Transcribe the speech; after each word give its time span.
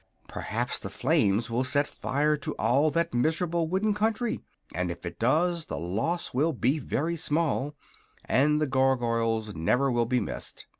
"Perhaps 0.27 0.79
the 0.79 0.89
flames 0.89 1.47
will 1.51 1.63
set 1.63 1.87
fire 1.87 2.35
to 2.35 2.55
all 2.55 2.89
that 2.89 3.13
miserable 3.13 3.67
wooden 3.67 3.93
country, 3.93 4.41
and 4.73 4.89
if 4.89 5.05
it 5.05 5.19
does 5.19 5.65
the 5.65 5.77
loss 5.77 6.33
will 6.33 6.53
be 6.53 6.79
very 6.79 7.15
small 7.15 7.75
and 8.25 8.59
the 8.59 8.65
Gargoyles 8.65 9.53
never 9.53 9.91
will 9.91 10.07
be 10.07 10.19
missed. 10.19 10.65